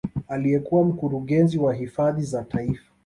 [0.27, 2.91] Aliyekuwa mkurugenzi wa hifadhi za taifa